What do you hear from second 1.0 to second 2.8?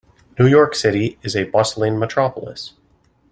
is a bustling metropolis.